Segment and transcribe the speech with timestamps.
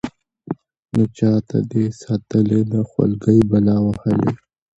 [0.93, 4.31] نو چاته دې ساتلې ده خولكۍ بلا وهلې.